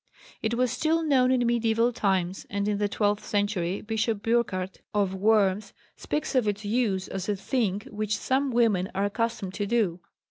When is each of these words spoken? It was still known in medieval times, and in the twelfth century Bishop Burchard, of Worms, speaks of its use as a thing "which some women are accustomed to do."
It 0.41 0.55
was 0.55 0.71
still 0.71 1.03
known 1.03 1.31
in 1.31 1.45
medieval 1.45 1.93
times, 1.93 2.47
and 2.49 2.67
in 2.67 2.79
the 2.79 2.89
twelfth 2.89 3.23
century 3.23 3.81
Bishop 3.81 4.23
Burchard, 4.23 4.79
of 4.95 5.13
Worms, 5.13 5.73
speaks 5.95 6.33
of 6.33 6.47
its 6.47 6.65
use 6.65 7.07
as 7.07 7.29
a 7.29 7.35
thing 7.35 7.81
"which 7.85 8.17
some 8.17 8.49
women 8.49 8.89
are 8.95 9.05
accustomed 9.05 9.53
to 9.53 9.67
do." 9.67 9.99